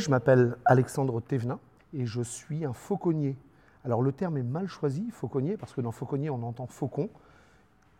Je 0.00 0.08
m'appelle 0.08 0.56
Alexandre 0.64 1.20
Thévenin 1.20 1.58
et 1.92 2.06
je 2.06 2.22
suis 2.22 2.64
un 2.64 2.72
fauconnier. 2.72 3.36
Alors 3.84 4.00
le 4.00 4.12
terme 4.12 4.38
est 4.38 4.42
mal 4.42 4.66
choisi, 4.66 5.10
fauconnier, 5.10 5.58
parce 5.58 5.74
que 5.74 5.82
dans 5.82 5.92
fauconnier 5.92 6.30
on 6.30 6.42
entend 6.42 6.66
faucon. 6.66 7.10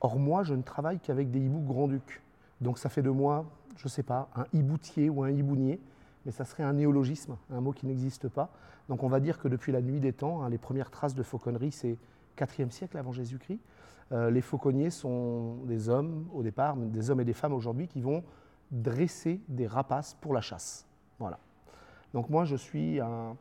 Or 0.01 0.19
moi 0.19 0.43
je 0.43 0.55
ne 0.55 0.63
travaille 0.63 0.99
qu'avec 0.99 1.31
des 1.31 1.41
hiboux 1.41 1.61
grand-ducs. 1.61 2.23
Donc 2.63 2.79
ça 2.79 2.89
fait 2.89 3.03
de 3.03 3.11
moi, 3.11 3.45
je 3.77 3.85
ne 3.85 3.91
sais 3.91 4.03
pas, 4.03 4.31
un 4.35 4.47
hiboutier 4.55 5.11
ou 5.11 5.23
un 5.25 5.31
hibounier, 5.31 5.79
mais 6.25 6.33
ça 6.33 6.47
serait 6.47 6.63
un 6.63 6.73
néologisme, 6.73 7.37
un 7.53 7.61
mot 7.61 7.73
qui 7.73 7.85
n'existe 7.85 8.29
pas. 8.29 8.49
Donc 8.89 9.03
on 9.03 9.09
va 9.09 9.21
dire 9.21 9.39
que 9.39 9.49
depuis 9.49 9.71
la 9.71 9.83
nuit 9.83 10.01
des 10.01 10.15
temps, 10.15 10.43
hein, 10.43 10.49
les 10.49 10.59
premières 10.59 10.91
traces 10.91 11.15
de 11.15 11.23
fauconnerie, 11.23 11.71
c'est 11.71 11.99
4e 12.39 12.71
siècle 12.71 12.97
avant 12.97 13.13
Jésus-Christ. 13.13 13.61
Euh, 14.13 14.31
les 14.31 14.41
fauconniers 14.41 14.89
sont 14.89 15.57
des 15.67 15.91
hommes 15.91 16.27
au 16.33 16.43
départ, 16.43 16.77
des 16.77 17.11
hommes 17.11 17.21
et 17.21 17.27
des 17.27 17.35
femmes 17.35 17.53
aujourd'hui 17.53 17.89
qui 17.89 18.01
vont 18.01 18.25
dresser 18.71 19.43
des 19.49 19.67
rapaces 19.67 20.17
pour 20.19 20.33
la 20.33 20.41
chasse. 20.41 20.87
Voilà. 21.19 21.39
Donc 22.15 22.29
moi, 22.29 22.45
je 22.45 22.57
suis 22.57 23.01
un, 23.01 23.37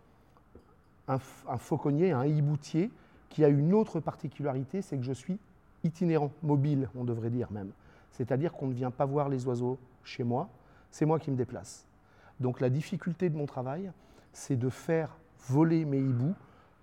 fauconnier, 1.57 2.11
un 2.11 2.25
hiboutier, 2.25 2.91
qui 3.29 3.43
a 3.43 3.47
une 3.47 3.73
autre 3.73 3.99
particularité, 3.99 4.81
c'est 4.81 4.97
que 4.97 5.03
je 5.03 5.13
suis 5.13 5.37
itinérant, 5.83 6.31
mobile, 6.41 6.89
on 6.95 7.03
devrait 7.03 7.29
dire 7.29 7.51
même. 7.51 7.71
C'est-à-dire 8.11 8.53
qu'on 8.53 8.67
ne 8.67 8.73
vient 8.73 8.91
pas 8.91 9.05
voir 9.05 9.29
les 9.29 9.45
oiseaux 9.45 9.77
chez 10.03 10.23
moi, 10.23 10.49
c'est 10.91 11.05
moi 11.05 11.19
qui 11.19 11.29
me 11.29 11.35
déplace. 11.35 11.85
Donc 12.39 12.59
la 12.59 12.69
difficulté 12.69 13.29
de 13.29 13.37
mon 13.37 13.45
travail, 13.45 13.91
c'est 14.33 14.55
de 14.55 14.69
faire 14.69 15.15
voler 15.47 15.85
mes 15.85 15.99
hiboux 15.99 16.33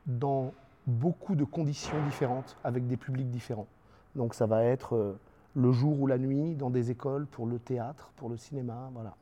dans 0.06 0.52
beaucoup 0.86 1.34
de 1.34 1.44
conditions 1.44 2.00
différentes, 2.04 2.56
avec 2.62 2.86
des 2.86 2.96
publics 2.96 3.30
différents. 3.30 3.66
Donc 4.14 4.34
ça 4.34 4.46
va 4.46 4.62
être 4.62 4.94
euh, 4.94 5.18
le 5.54 5.72
jour 5.72 6.00
ou 6.00 6.06
la 6.06 6.18
nuit, 6.18 6.54
dans 6.54 6.70
des 6.70 6.90
écoles, 6.90 7.26
pour 7.26 7.46
le 7.46 7.58
théâtre, 7.58 8.12
pour 8.16 8.28
le 8.28 8.36
cinéma, 8.36 8.90
voilà. 8.92 9.16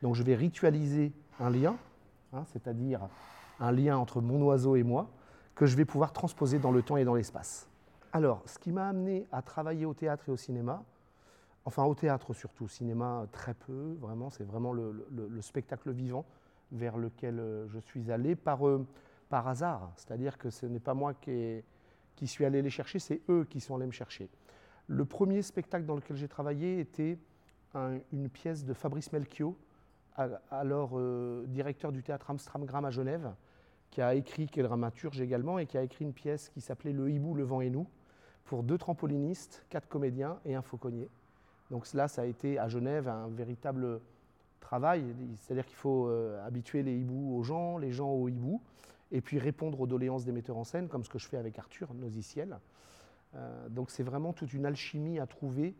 Donc 0.00 0.14
je 0.14 0.22
vais 0.22 0.34
ritualiser 0.34 1.12
un 1.38 1.50
lien 1.50 1.76
Hein, 2.32 2.44
c'est-à-dire 2.46 3.08
un 3.60 3.72
lien 3.72 3.98
entre 3.98 4.22
mon 4.22 4.42
oiseau 4.42 4.76
et 4.76 4.82
moi, 4.82 5.10
que 5.54 5.66
je 5.66 5.76
vais 5.76 5.84
pouvoir 5.84 6.12
transposer 6.12 6.58
dans 6.58 6.70
le 6.70 6.82
temps 6.82 6.96
et 6.96 7.04
dans 7.04 7.14
l'espace. 7.14 7.68
Alors, 8.12 8.42
ce 8.46 8.58
qui 8.58 8.72
m'a 8.72 8.88
amené 8.88 9.26
à 9.32 9.42
travailler 9.42 9.84
au 9.84 9.92
théâtre 9.92 10.28
et 10.28 10.32
au 10.32 10.36
cinéma, 10.36 10.82
enfin 11.66 11.84
au 11.84 11.94
théâtre 11.94 12.32
surtout, 12.32 12.64
au 12.64 12.68
cinéma 12.68 13.26
très 13.32 13.52
peu, 13.52 13.96
vraiment, 14.00 14.30
c'est 14.30 14.44
vraiment 14.44 14.72
le, 14.72 15.04
spectacle 15.42 15.90
vivant 15.90 16.24
vers 16.72 16.96
lequel 16.96 17.38
euh, 17.38 17.68
je 17.68 17.78
suis 17.78 18.10
allé 18.10 18.34
par, 18.34 18.66
euh, 18.66 18.86
par 19.28 19.46
hasard. 19.46 19.92
C'est-à-dire 19.96 20.38
que 20.38 20.48
ce 20.48 20.64
n'est 20.64 20.80
pas 20.80 20.94
moi 20.94 21.12
qui 21.12 21.62
suis 22.26 22.46
allé 22.46 22.62
les 22.62 22.70
chercher, 22.70 22.98
c'est 22.98 23.20
eux 23.28 23.44
qui 23.44 23.60
sont 23.60 23.76
allés 23.76 23.86
me 23.86 23.92
chercher. 23.92 24.30
Le 24.86 25.04
premier 25.04 25.42
spectacle 25.42 25.84
dans 25.84 25.96
lequel 25.96 26.16
j'ai 26.16 26.28
travaillé 26.28 26.80
était 26.80 27.18
une 28.12 28.28
pièce 28.28 28.64
de 28.64 28.74
Fabrice 28.74 29.12
Melchior, 29.12 29.54
alors 30.50 30.92
euh, 30.94 31.44
directeur 31.46 31.92
du 31.92 32.02
théâtre 32.02 32.30
Amstramgram 32.30 32.84
à 32.84 32.90
Genève, 32.90 33.32
qui 33.90 34.00
a 34.00 34.14
écrit, 34.14 34.46
qui 34.46 34.60
est 34.60 34.62
dramaturge 34.62 35.20
également, 35.20 35.58
et 35.58 35.66
qui 35.66 35.78
a 35.78 35.82
écrit 35.82 36.04
une 36.04 36.12
pièce 36.12 36.48
qui 36.48 36.60
s'appelait 36.60 36.92
Le 36.92 37.10
hibou, 37.10 37.34
le 37.34 37.44
vent 37.44 37.60
et 37.60 37.70
nous, 37.70 37.86
pour 38.44 38.62
deux 38.62 38.78
trampolinistes, 38.78 39.64
quatre 39.68 39.88
comédiens 39.88 40.38
et 40.44 40.54
un 40.54 40.62
fauconnier. 40.62 41.08
Donc 41.70 41.86
cela, 41.86 42.08
ça 42.08 42.22
a 42.22 42.24
été 42.26 42.58
à 42.58 42.68
Genève 42.68 43.08
un 43.08 43.28
véritable 43.28 44.00
travail, 44.60 45.04
c'est-à-dire 45.36 45.66
qu'il 45.66 45.76
faut 45.76 46.08
euh, 46.08 46.44
habituer 46.46 46.82
les 46.82 46.96
hiboux 46.96 47.36
aux 47.36 47.42
gens, 47.42 47.78
les 47.78 47.92
gens 47.92 48.10
aux 48.10 48.28
hiboux, 48.28 48.60
et 49.10 49.20
puis 49.20 49.38
répondre 49.38 49.80
aux 49.80 49.86
doléances 49.86 50.24
des 50.24 50.32
metteurs 50.32 50.56
en 50.56 50.64
scène, 50.64 50.88
comme 50.88 51.04
ce 51.04 51.10
que 51.10 51.18
je 51.18 51.28
fais 51.28 51.36
avec 51.36 51.58
Arthur 51.58 51.92
Nosiciel. 51.94 52.58
Euh, 53.34 53.68
donc 53.68 53.90
c'est 53.90 54.02
vraiment 54.02 54.32
toute 54.32 54.52
une 54.52 54.66
alchimie 54.66 55.18
à 55.18 55.26
trouver, 55.26 55.74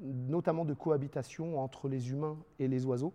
notamment 0.00 0.64
de 0.64 0.74
cohabitation 0.74 1.60
entre 1.60 1.88
les 1.88 2.10
humains 2.10 2.36
et 2.58 2.68
les 2.68 2.84
oiseaux, 2.84 3.12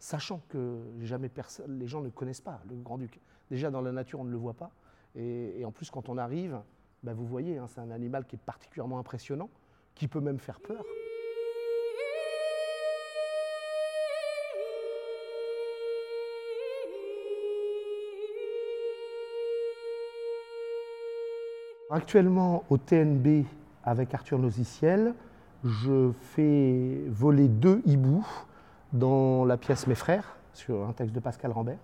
sachant 0.00 0.40
que 0.48 0.80
jamais 1.02 1.30
les 1.68 1.86
gens 1.86 2.00
ne 2.00 2.08
connaissent 2.08 2.40
pas 2.40 2.60
le 2.68 2.74
grand-duc. 2.76 3.20
Déjà 3.50 3.70
dans 3.70 3.82
la 3.82 3.92
nature, 3.92 4.20
on 4.20 4.24
ne 4.24 4.30
le 4.30 4.38
voit 4.38 4.54
pas. 4.54 4.70
Et, 5.14 5.64
en 5.64 5.70
plus, 5.70 5.90
quand 5.90 6.08
on 6.08 6.16
arrive, 6.18 6.58
ben, 7.02 7.12
vous 7.12 7.26
voyez, 7.26 7.58
hein, 7.58 7.66
c'est 7.68 7.80
un 7.80 7.90
animal 7.90 8.24
qui 8.24 8.36
est 8.36 8.42
particulièrement 8.44 8.98
impressionnant, 8.98 9.50
qui 9.94 10.08
peut 10.08 10.20
même 10.20 10.38
faire 10.38 10.58
peur. 10.60 10.82
Actuellement, 21.90 22.64
au 22.70 22.78
TNB, 22.78 23.44
avec 23.82 24.14
Arthur 24.14 24.38
Nosiciel, 24.38 25.12
je 25.64 26.12
fais 26.12 27.02
voler 27.08 27.48
deux 27.48 27.82
hiboux 27.84 28.26
dans 28.92 29.44
la 29.44 29.56
pièce 29.56 29.86
Mes 29.86 29.94
frères, 29.94 30.36
sur 30.52 30.86
un 30.86 30.92
texte 30.92 31.14
de 31.14 31.20
Pascal 31.20 31.52
Rambert. 31.52 31.78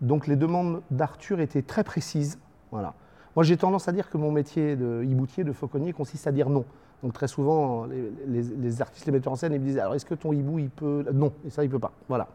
Donc 0.00 0.26
les 0.26 0.36
demandes 0.36 0.82
d'Arthur 0.90 1.40
étaient 1.40 1.62
très 1.62 1.84
précises. 1.84 2.38
Voilà. 2.70 2.94
Moi 3.36 3.44
j'ai 3.44 3.56
tendance 3.56 3.88
à 3.88 3.92
dire 3.92 4.10
que 4.10 4.16
mon 4.16 4.32
métier 4.32 4.76
de 4.76 5.02
hiboutier, 5.04 5.44
de 5.44 5.52
fauconnier, 5.52 5.92
consiste 5.92 6.26
à 6.26 6.32
dire 6.32 6.48
non. 6.48 6.64
Donc 7.02 7.12
très 7.12 7.28
souvent, 7.28 7.86
les, 8.26 8.80
artistes, 8.80 9.06
les 9.06 9.12
metteurs 9.12 9.32
en 9.32 9.36
scène, 9.36 9.52
ils 9.52 9.60
me 9.60 9.66
disent 9.66 9.78
alors 9.78 9.94
est-ce 9.94 10.06
que 10.06 10.14
ton 10.14 10.32
hibou 10.32 10.58
il 10.58 10.70
peut? 10.70 11.04
Non, 11.12 11.32
et 11.46 11.50
ça 11.50 11.62
il 11.62 11.70
peut 11.70 11.78
pas. 11.78 11.92
Voilà. 12.08 12.28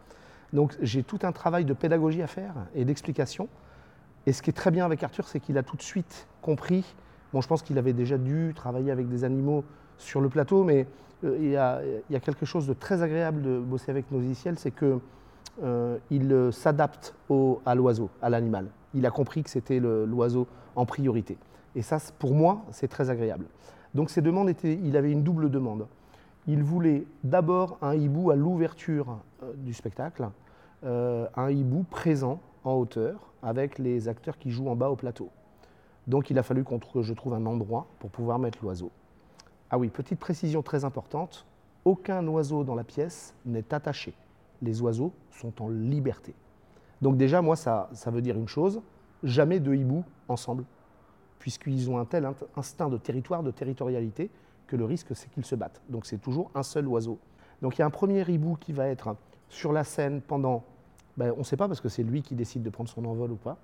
Donc 0.53 0.75
j'ai 0.81 1.03
tout 1.03 1.19
un 1.23 1.31
travail 1.31 1.66
de 1.66 1.73
pédagogie 1.73 2.21
à 2.21 2.27
faire 2.27 2.53
et 2.75 2.85
d'explication. 2.85 3.47
Et 4.25 4.33
ce 4.33 4.41
qui 4.41 4.50
est 4.50 4.53
très 4.53 4.71
bien 4.71 4.85
avec 4.85 5.01
Arthur, 5.03 5.27
c'est 5.27 5.39
qu'il 5.39 5.57
a 5.57 5.63
tout 5.63 5.75
de 5.75 5.81
suite 5.81 6.27
compris. 6.41 6.85
Bon, 7.33 7.41
je 7.41 7.47
pense 7.47 7.61
qu'il 7.61 7.77
avait 7.77 7.94
déjà 7.94 8.17
dû 8.17 8.53
travailler 8.56 8.91
avec 8.91 9.07
des 9.07 9.23
animaux 9.23 9.63
sur 9.97 10.21
le 10.21 10.29
plateau, 10.29 10.63
mais 10.63 10.88
euh, 11.24 11.38
il, 11.40 11.50
y 11.50 11.57
a, 12.16 12.19
quelque 12.19 12.46
chose 12.46 12.68
de 12.68 12.74
très 12.74 13.02
agréable 13.02 13.41
de 13.41 13.59
bosser 13.59 13.91
avec 13.91 14.09
nos 14.12 14.22
c'est 14.34 14.72
qu'il 14.72 15.00
euh, 15.63 15.97
euh, 16.12 16.52
s'adapte 16.52 17.16
à 17.66 17.75
l'oiseau, 17.75 18.09
à 18.22 18.30
l'animal. 18.30 18.68
Il 18.94 19.06
a 19.06 19.12
compris 19.12 19.44
que 19.44 19.50
c'était 19.50 19.80
l'oiseau 19.80 20.47
en 20.75 20.85
priorité. 20.85 21.38
Et 21.75 21.81
ça, 21.81 21.97
pour 22.18 22.34
moi, 22.34 22.63
c'est 22.72 22.88
très 22.88 23.09
agréable. 23.09 23.46
Donc 23.94 24.09
ces 24.09 24.22
demandes 24.22 24.50
étaient, 24.50 24.80
il 24.81 24.96
avait 24.97 25.12
une 25.12 25.24
double 25.24 25.50
demande. 25.52 25.88
Il 26.47 26.63
voulait 26.63 27.06
d'abord 27.24 27.78
un 27.81 27.94
hibou 27.94 28.31
à 28.31 28.36
l'ouverture 28.36 29.19
du 29.57 29.74
spectacle, 29.74 30.30
un 30.84 31.50
hibou 31.50 31.84
présent 31.84 32.40
en 32.63 32.74
hauteur 32.74 33.34
avec 33.44 33.78
les 33.78 34.07
acteurs 34.07 34.38
qui 34.38 34.50
jouent 34.50 34.69
en 34.69 34.75
bas 34.75 34.90
au 34.90 34.96
plateau. 34.96 35.30
Donc 36.07 36.31
il 36.31 36.40
a 36.40 36.44
fallu 36.44 36.63
que 36.63 37.01
je 37.01 37.13
trouve 37.13 37.34
un 37.34 37.46
endroit 37.46 37.86
pour 38.00 38.09
pouvoir 38.09 38.40
mettre 38.40 38.59
l'oiseau. 38.63 38.91
Ah 39.72 39.78
oui, 39.78 39.90
petite 39.90 40.19
précision 40.19 40.63
très 40.63 40.84
importante, 40.84 41.46
aucun 41.85 42.25
oiseau 42.28 42.63
dans 42.63 42.74
la 42.74 42.84
pièce 42.84 43.35
n'est 43.46 43.74
attaché. 43.74 44.13
Les 44.62 44.81
oiseaux 44.81 45.13
sont 45.31 45.62
en 45.62 45.69
liberté. 45.69 46.34
Donc 47.02 47.18
déjà, 47.18 47.41
moi, 47.41 47.56
ça, 47.56 47.90
ça 47.94 48.09
veut 48.09 48.22
dire 48.22 48.35
une 48.35 48.47
chose, 48.47 48.81
jamais 49.24 49.59
de 49.59 49.74
hiboux 49.74 50.03
ensemble, 50.28 50.66
puisqu'ils 51.38 51.90
ont 51.90 52.00
un 52.00 52.06
tel 52.06 52.28
instinct 52.56 52.90
de 52.90 52.97
territoire, 52.97 53.44
de 53.44 53.52
territorialité, 53.52 54.31
que 54.66 54.75
le 54.75 54.85
risque, 54.85 55.16
c'est 55.16 55.30
qu'ils 55.30 55.46
se 55.46 55.56
battent. 55.56 55.81
Donc 55.88 56.06
c'est 56.06 56.18
toujours 56.18 56.50
un 56.56 56.63
seul 56.63 56.88
oiseau. 56.88 57.19
Donc 57.62 57.78
il 57.78 57.80
y 57.80 57.84
a 57.84 57.86
un 57.86 57.91
premier 57.91 58.28
hibou 58.28 58.56
qui 58.56 58.74
va 58.74 58.88
être 58.88 59.16
sur 59.50 59.72
la 59.72 59.84
scène 59.84 60.22
pendant, 60.22 60.63
ben, 61.16 61.31
on 61.36 61.40
ne 61.40 61.44
sait 61.44 61.57
pas 61.57 61.68
parce 61.68 61.81
que 61.81 61.90
c'est 61.90 62.03
lui 62.03 62.22
qui 62.24 62.36
décide 62.36 62.63
de 62.63 62.69
prendre 62.69 62.90
son 62.90 63.06
envol 63.06 63.31
ou 63.31 63.36
pas, 63.36 63.57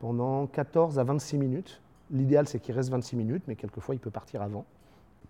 pendant 0.00 0.46
14 0.46 0.98
à 0.98 1.04
26 1.04 1.36
minutes. 1.38 1.80
L'idéal, 2.10 2.48
c'est 2.48 2.58
qu'il 2.58 2.74
reste 2.74 2.90
26 2.90 3.16
minutes, 3.16 3.44
mais 3.46 3.54
quelquefois, 3.54 3.94
il 3.94 3.98
peut 3.98 4.10
partir 4.10 4.42
avant 4.42 4.64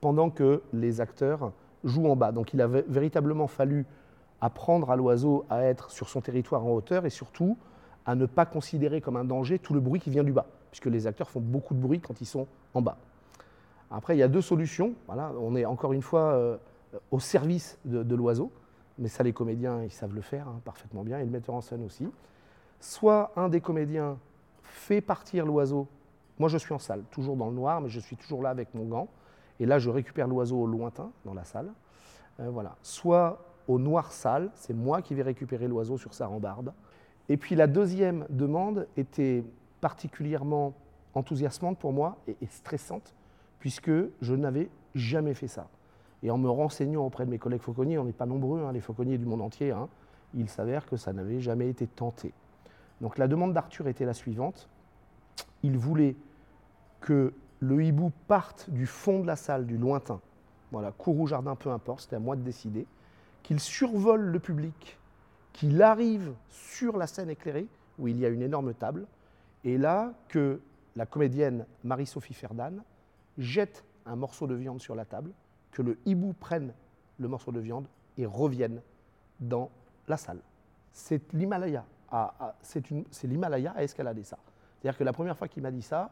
pendant 0.02 0.30
que 0.30 0.60
les 0.72 1.00
acteurs 1.00 1.52
jouent 1.84 2.08
en 2.08 2.16
bas. 2.16 2.32
Donc 2.32 2.52
il 2.52 2.60
a 2.60 2.66
véritablement 2.66 3.46
fallu 3.46 3.86
apprendre 4.42 4.90
à 4.90 4.96
l'oiseau 4.96 5.46
à 5.48 5.62
être 5.62 5.90
sur 5.90 6.08
son 6.08 6.20
territoire 6.20 6.66
en 6.66 6.72
hauteur 6.72 7.06
et 7.06 7.10
surtout 7.10 7.56
à 8.04 8.16
ne 8.16 8.26
pas 8.26 8.44
considérer 8.44 9.00
comme 9.00 9.16
un 9.16 9.24
danger 9.24 9.60
tout 9.60 9.72
le 9.72 9.80
bruit 9.80 10.00
qui 10.00 10.10
vient 10.10 10.24
du 10.24 10.32
bas, 10.32 10.46
puisque 10.72 10.86
les 10.86 11.06
acteurs 11.06 11.30
font 11.30 11.40
beaucoup 11.40 11.72
de 11.72 11.80
bruit 11.80 12.00
quand 12.00 12.20
ils 12.20 12.26
sont 12.26 12.48
en 12.74 12.82
bas. 12.82 12.98
Après, 13.92 14.16
il 14.16 14.18
y 14.18 14.24
a 14.24 14.28
deux 14.28 14.40
solutions. 14.40 14.94
Voilà, 15.06 15.32
on 15.40 15.54
est 15.54 15.64
encore 15.64 15.92
une 15.92 16.02
fois 16.02 16.32
euh, 16.32 16.56
au 17.12 17.20
service 17.20 17.78
de, 17.84 18.14
l'oiseau, 18.16 18.50
mais 18.98 19.06
ça, 19.06 19.22
les 19.22 19.32
comédiens, 19.32 19.84
ils 19.84 19.92
savent 19.92 20.14
le 20.14 20.20
faire 20.20 20.48
hein, 20.48 20.60
parfaitement 20.64 21.04
bien, 21.04 21.20
et 21.20 21.24
le 21.24 21.30
metteur 21.30 21.54
en 21.54 21.60
scène 21.60 21.84
aussi. 21.84 22.08
Soit 22.80 23.30
un 23.36 23.48
des 23.48 23.60
comédiens 23.60 24.18
fait 24.62 25.00
partir 25.00 25.46
l'oiseau. 25.46 25.86
Moi, 26.40 26.48
je 26.48 26.58
suis 26.58 26.74
en 26.74 26.80
salle, 26.80 27.04
toujours 27.12 27.36
dans 27.36 27.50
le 27.50 27.54
noir, 27.54 27.80
mais 27.80 27.88
je 27.88 28.00
suis 28.00 28.16
toujours 28.16 28.42
là 28.42 28.50
avec 28.50 28.74
mon 28.74 28.86
gant. 28.86 29.06
Et 29.62 29.64
là, 29.64 29.78
je 29.78 29.90
récupère 29.90 30.26
l'oiseau 30.26 30.60
au 30.60 30.66
lointain, 30.66 31.12
dans 31.24 31.34
la 31.34 31.44
salle. 31.44 31.70
Euh, 32.40 32.50
voilà. 32.50 32.74
Soit 32.82 33.38
au 33.68 33.78
noir 33.78 34.10
salle, 34.10 34.50
c'est 34.56 34.74
moi 34.74 35.02
qui 35.02 35.14
vais 35.14 35.22
récupérer 35.22 35.68
l'oiseau 35.68 35.96
sur 35.98 36.14
sa 36.14 36.26
rambarde. 36.26 36.72
Et 37.28 37.36
puis 37.36 37.54
la 37.54 37.68
deuxième 37.68 38.26
demande 38.28 38.88
était 38.96 39.44
particulièrement 39.80 40.74
enthousiasmante 41.14 41.78
pour 41.78 41.92
moi 41.92 42.16
et, 42.26 42.36
stressante, 42.46 43.14
puisque 43.60 43.92
je 44.20 44.34
n'avais 44.34 44.68
jamais 44.96 45.32
fait 45.32 45.46
ça. 45.46 45.68
Et 46.24 46.32
en 46.32 46.38
me 46.38 46.50
renseignant 46.50 47.06
auprès 47.06 47.24
de 47.24 47.30
mes 47.30 47.38
collègues 47.38 47.62
fauconniers, 47.62 47.98
on 47.98 48.04
n'est 48.04 48.10
pas 48.10 48.26
nombreux, 48.26 48.64
hein, 48.64 48.72
les 48.72 48.80
fauconniers 48.80 49.16
du 49.16 49.26
monde 49.26 49.42
entier, 49.42 49.70
hein, 49.70 49.88
il 50.34 50.48
s'avère 50.48 50.86
que 50.86 50.96
ça 50.96 51.12
n'avait 51.12 51.38
jamais 51.38 51.68
été 51.68 51.86
tenté. 51.86 52.32
Donc 53.00 53.16
la 53.16 53.28
demande 53.28 53.52
d'Arthur 53.52 53.86
était 53.86 54.06
la 54.06 54.14
suivante. 54.14 54.68
Il 55.62 55.78
voulait 55.78 56.16
que 57.00 57.32
le 57.62 57.82
hibou 57.82 58.10
parte 58.26 58.68
du 58.70 58.86
fond 58.86 59.20
de 59.20 59.26
la 59.26 59.36
salle, 59.36 59.66
du 59.66 59.78
lointain, 59.78 60.20
voilà, 60.72 60.90
cour 60.90 61.18
ou 61.18 61.28
jardin, 61.28 61.54
peu 61.54 61.70
importe, 61.70 62.00
c'était 62.00 62.16
à 62.16 62.18
moi 62.18 62.34
de 62.34 62.42
décider, 62.42 62.86
qu'il 63.44 63.60
survole 63.60 64.22
le 64.22 64.40
public 64.40 64.98
qu'il 65.52 65.80
arrive 65.80 66.32
sur 66.48 66.96
la 66.96 67.06
scène 67.06 67.30
éclairée, 67.30 67.68
où 67.98 68.08
il 68.08 68.18
y 68.18 68.26
a 68.26 68.28
une 68.28 68.42
énorme 68.42 68.74
table, 68.74 69.06
et 69.64 69.78
là 69.78 70.12
que 70.28 70.60
la 70.96 71.06
comédienne 71.06 71.66
Marie-Sophie 71.84 72.34
Ferdan 72.34 72.82
jette 73.38 73.84
un 74.06 74.16
morceau 74.16 74.48
de 74.48 74.54
viande 74.54 74.80
sur 74.80 74.96
la 74.96 75.04
table, 75.04 75.30
que 75.70 75.82
le 75.82 75.98
hibou 76.04 76.32
prenne 76.32 76.72
le 77.18 77.28
morceau 77.28 77.52
de 77.52 77.60
viande 77.60 77.86
et 78.18 78.26
revienne 78.26 78.80
dans 79.38 79.70
la 80.08 80.16
salle. 80.16 80.40
C'est 80.92 81.32
l'Himalaya 81.32 81.84
c'est 82.60 83.24
l'Himalaya 83.24 83.72
à 83.74 83.82
escalader 83.82 84.24
ça. 84.24 84.38
C'est-à-dire 84.80 84.98
que 84.98 85.04
la 85.04 85.12
première 85.14 85.38
fois 85.38 85.48
qu'il 85.48 85.62
m'a 85.62 85.70
dit 85.70 85.80
ça, 85.80 86.10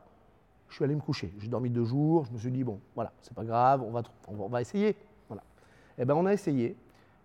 je 0.70 0.76
suis 0.76 0.84
allé 0.84 0.94
me 0.94 1.00
coucher. 1.00 1.32
J'ai 1.38 1.48
dormi 1.48 1.68
deux 1.68 1.84
jours, 1.84 2.24
je 2.24 2.32
me 2.32 2.38
suis 2.38 2.50
dit, 2.50 2.64
bon, 2.64 2.80
voilà, 2.94 3.12
c'est 3.22 3.34
pas 3.34 3.44
grave, 3.44 3.82
on 3.82 3.90
va, 3.90 4.02
on 4.28 4.48
va 4.48 4.60
essayer. 4.60 4.96
Voilà. 5.28 5.42
Eh 5.98 6.04
bien, 6.04 6.14
on 6.14 6.24
a 6.26 6.32
essayé. 6.32 6.76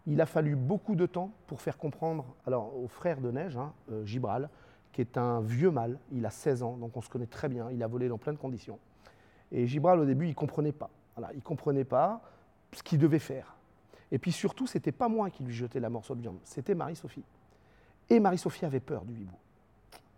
Il 0.07 0.19
a 0.19 0.25
fallu 0.25 0.55
beaucoup 0.55 0.95
de 0.95 1.05
temps 1.05 1.31
pour 1.47 1.61
faire 1.61 1.77
comprendre 1.77 2.25
alors, 2.45 2.75
au 2.77 2.87
frère 2.87 3.21
de 3.21 3.31
Neige, 3.31 3.55
hein, 3.55 3.71
euh, 3.91 4.03
Gibral, 4.03 4.49
qui 4.91 5.01
est 5.01 5.17
un 5.17 5.41
vieux 5.41 5.71
mâle, 5.71 5.99
il 6.11 6.25
a 6.25 6.29
16 6.29 6.63
ans, 6.63 6.77
donc 6.77 6.95
on 6.97 7.01
se 7.01 7.09
connaît 7.09 7.25
très 7.25 7.49
bien, 7.49 7.69
il 7.71 7.81
a 7.83 7.87
volé 7.87 8.07
dans 8.07 8.17
plein 8.17 8.33
de 8.33 8.37
conditions. 8.37 8.79
Et 9.51 9.67
Gibral, 9.67 9.99
au 9.99 10.05
début, 10.05 10.25
il 10.25 10.29
ne 10.29 10.35
comprenait 10.35 10.71
pas. 10.71 10.89
Voilà, 11.15 11.31
il 11.33 11.37
ne 11.37 11.41
comprenait 11.41 11.83
pas 11.83 12.21
ce 12.71 12.81
qu'il 12.81 12.99
devait 12.99 13.19
faire. 13.19 13.55
Et 14.11 14.17
puis 14.17 14.31
surtout, 14.31 14.67
ce 14.67 14.77
n'était 14.77 14.91
pas 14.91 15.07
moi 15.07 15.29
qui 15.29 15.43
lui 15.43 15.53
jetais 15.53 15.79
la 15.79 15.89
morceau 15.89 16.15
de 16.15 16.21
viande, 16.21 16.37
c'était 16.43 16.75
Marie-Sophie. 16.75 17.23
Et 18.09 18.19
Marie-Sophie 18.19 18.65
avait 18.65 18.79
peur 18.79 19.03
du 19.05 19.13
hibou. 19.13 19.35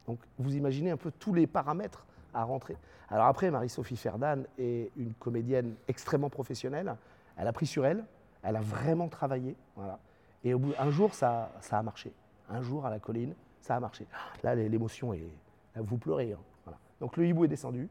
Donc 0.08 0.20
vous 0.40 0.56
imaginez 0.56 0.92
un 0.92 0.98
peu 0.98 1.12
tous 1.12 1.34
les 1.34 1.48
paramètres 1.48 2.06
rentrer. 2.44 2.78
Alors 3.10 3.26
après, 3.26 3.50
Marie-Sophie 3.52 3.98
Ferdan 3.98 4.44
est 4.58 4.92
une 4.98 5.14
comédienne 5.14 5.76
extrêmement 5.88 6.30
professionnelle. 6.30 6.96
Elle 7.38 7.48
a 7.48 7.54
pris 7.54 7.66
sur 7.66 7.86
elle, 7.86 8.04
elle 8.44 8.56
a 8.56 8.62
vraiment 8.62 9.08
travaillé. 9.08 9.56
Et 10.44 10.54
au 10.54 10.60
bout, 10.60 10.74
un 10.78 10.90
jour, 10.90 11.14
ça, 11.14 11.52
a 11.70 11.84
marché. 11.84 12.12
Un 12.50 12.62
jour, 12.62 12.86
à 12.86 12.90
la 12.90 13.00
colline, 13.00 13.34
ça 13.62 13.76
a 13.76 13.80
marché. 13.80 14.08
Là, 14.44 14.56
l'émotion 14.56 15.14
est. 15.14 15.30
vous 15.76 15.98
pleurez. 15.98 16.34
Hein. 16.34 16.72
Donc 17.00 17.18
le 17.18 17.26
hibou 17.28 17.46
est 17.46 17.50
descendu. 17.50 17.90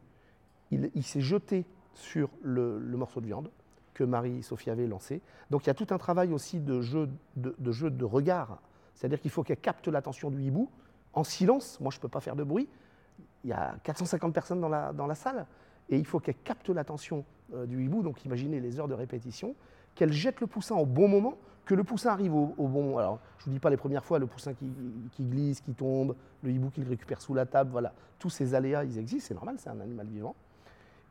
Il, 0.70 1.02
s'est 1.04 1.20
jeté 1.20 1.64
sur 1.94 2.28
le, 2.42 2.78
morceau 2.80 3.20
de 3.20 3.26
viande 3.26 3.50
que 3.94 4.04
Marie-Sophie 4.04 4.70
avait 4.70 4.86
lancé. 4.86 5.22
Donc 5.50 5.64
il 5.64 5.66
y 5.68 5.70
a 5.70 5.74
tout 5.74 5.86
un 5.90 5.98
travail 5.98 6.32
aussi 6.32 6.60
de, 6.60 6.80
jeu 6.80 7.08
de 7.36 8.04
regard. 8.04 8.60
C'est-à-dire 8.94 9.20
qu'il 9.20 9.30
faut 9.30 9.42
qu'elle 9.42 9.58
capte 9.58 9.88
l'attention 9.88 10.30
du 10.30 10.42
hibou 10.42 10.70
en 11.12 11.24
silence. 11.24 11.78
Moi, 11.80 11.90
je 11.90 11.98
ne 11.98 12.02
peux 12.02 12.08
pas 12.08 12.20
faire 12.20 12.36
de 12.36 12.44
bruit 12.44 12.68
il 13.44 13.50
y 13.50 13.52
a 13.52 13.76
450 13.82 14.34
personnes 14.34 14.60
dans 14.60 14.68
la, 14.68 14.92
dans 14.92 15.06
la 15.06 15.14
salle, 15.14 15.46
et 15.88 15.98
il 15.98 16.04
faut 16.04 16.18
qu'elle 16.18 16.36
capte 16.36 16.68
l'attention 16.68 17.24
euh, 17.54 17.66
du 17.66 17.84
hibou, 17.84 18.02
donc 18.02 18.24
imaginez 18.24 18.60
les 18.60 18.80
heures 18.80 18.88
de 18.88 18.94
répétition, 18.94 19.54
qu'elle 19.94 20.12
jette 20.12 20.40
le 20.40 20.46
poussin 20.46 20.74
au 20.74 20.86
bon 20.86 21.08
moment, 21.08 21.36
que 21.64 21.74
le 21.74 21.84
poussin 21.84 22.10
arrive 22.10 22.34
au, 22.34 22.46
bon 22.56 22.82
moment. 22.82 22.98
Alors, 22.98 23.18
je 23.38 23.44
ne 23.44 23.46
vous 23.46 23.52
dis 23.52 23.58
pas 23.58 23.70
les 23.70 23.76
premières 23.76 24.04
fois, 24.04 24.18
le 24.18 24.26
poussin 24.26 24.54
qui, 24.54 25.24
glisse, 25.24 25.60
qui 25.60 25.74
tombe, 25.74 26.14
le 26.42 26.50
hibou 26.50 26.70
qui 26.70 26.80
le 26.80 26.88
récupère 26.88 27.20
sous 27.20 27.34
la 27.34 27.44
table, 27.44 27.70
voilà. 27.70 27.92
Tous 28.18 28.30
ces 28.30 28.54
aléas, 28.54 28.84
ils 28.84 28.98
existent, 28.98 29.28
c'est 29.28 29.34
normal, 29.34 29.56
c'est 29.58 29.68
un 29.68 29.80
animal 29.80 30.06
vivant. 30.06 30.36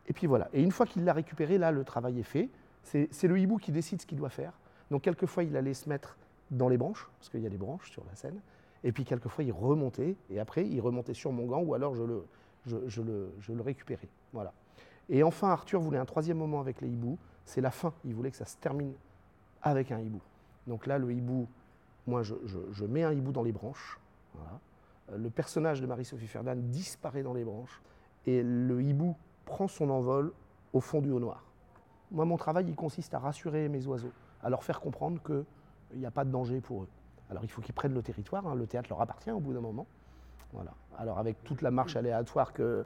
Et 0.08 0.14
puis 0.14 0.28
voilà. 0.28 0.50
Et 0.54 0.62
une 0.62 0.72
fois 0.72 0.86
qu'il 0.86 1.04
l'a 1.04 1.14
récupéré, 1.14 1.58
là, 1.58 1.72
le 1.72 1.84
travail 1.84 2.20
est 2.20 2.24
fait. 2.24 2.50
C'est 2.84 3.28
le 3.28 3.38
hibou 3.38 3.58
qui 3.58 3.72
décide 3.72 4.02
ce 4.02 4.06
qu'il 4.06 4.18
doit 4.18 4.30
faire. 4.30 4.54
Donc, 4.92 5.02
quelquefois, 5.02 5.44
il 5.44 5.58
allait 5.58 5.74
se 5.74 5.90
mettre 5.90 6.18
dans 6.52 6.70
les 6.70 6.78
branches, 6.78 7.10
parce 7.20 7.30
qu'il 7.30 7.42
y 7.42 7.48
a 7.48 7.50
des 7.50 7.58
branches 7.58 7.92
sur 7.92 8.06
la 8.06 8.16
scène. 8.16 8.40
Et 8.86 8.92
puis 8.92 9.04
quelquefois, 9.04 9.44
il 9.44 9.52
remontait, 9.52 10.16
et 10.30 10.40
après, 10.40 10.66
il 10.66 10.80
remontait 10.80 11.16
sur 11.16 11.32
mon 11.32 11.46
gant, 11.48 11.60
ou 11.60 11.74
alors 11.74 11.96
je 11.96 12.04
le, 12.04 12.24
je, 12.66 13.02
le, 13.02 13.34
je 13.40 13.52
le 13.52 13.62
récupérais. 13.62 14.08
Voilà. 14.32 14.54
Et 15.10 15.24
enfin, 15.24 15.50
Arthur 15.50 15.82
voulait 15.82 15.98
un 15.98 16.06
troisième 16.06 16.38
moment 16.38 16.62
avec 16.62 16.82
les 16.82 16.88
hiboux, 16.88 17.18
c'est 17.46 17.62
la 17.62 17.72
fin. 17.72 17.94
Il 18.06 18.14
voulait 18.14 18.30
que 18.30 18.38
ça 18.38 18.46
se 18.46 18.58
termine 18.58 18.94
avec 19.64 19.92
un 19.92 20.00
hibou. 20.00 20.22
Donc 20.68 20.86
là, 20.86 21.00
le 21.00 21.12
hibou, 21.12 21.48
moi, 22.06 22.22
je, 22.22 22.36
je 22.72 22.86
mets 22.86 23.04
un 23.04 23.12
hibou 23.12 23.32
dans 23.32 23.42
les 23.42 23.52
branches. 23.52 24.00
Voilà. 24.36 24.60
Euh, 25.12 25.18
le 25.18 25.30
personnage 25.32 25.82
de 25.82 25.88
Marie-Sophie 25.88 26.28
Ferdinand 26.28 26.56
disparaît 26.56 27.24
dans 27.24 27.34
les 27.34 27.44
branches, 27.44 27.82
et 28.28 28.44
le 28.44 28.82
hibou 28.84 29.16
prend 29.46 29.68
son 29.68 29.90
envol 29.90 30.32
au 30.74 30.80
fond 30.80 31.02
du 31.02 31.10
haut 31.10 31.20
noir. 31.20 31.44
Moi, 32.12 32.26
mon 32.26 32.38
travail, 32.38 32.66
il 32.68 32.76
consiste 32.76 33.16
à 33.16 33.20
rassurer 33.20 33.68
mes 33.68 33.86
oiseaux, 33.88 34.12
à 34.44 34.50
leur 34.52 34.64
faire 34.64 34.80
comprendre 34.80 35.20
qu'il 35.24 36.00
n'y 36.00 36.06
a 36.06 36.12
pas 36.12 36.24
de 36.24 36.32
danger 36.32 36.62
pour 36.62 36.84
eux. 36.84 36.88
Alors 37.30 37.44
il 37.44 37.50
faut 37.50 37.62
qu'ils 37.62 37.74
prennent 37.74 37.94
le 37.94 38.04
territoire, 38.04 38.46
hein. 38.48 38.56
le 38.56 38.68
théâtre 38.68 38.90
leur 38.90 39.02
appartient 39.02 39.32
au 39.32 39.40
bout 39.40 39.54
d'un 39.54 39.62
moment. 39.62 39.88
Voilà. 40.54 40.74
Alors 40.98 41.20
avec 41.20 41.44
toute 41.44 41.62
la 41.62 41.72
marche 41.72 41.96
aléatoire 41.96 42.54
que, 42.54 42.86